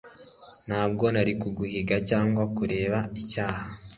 Ntabwo 0.67 1.03
ari 1.21 1.33
uguhiga 1.47 1.95
cyangwa 2.09 2.43
kureba 2.55 2.97
icyaha 3.21 3.65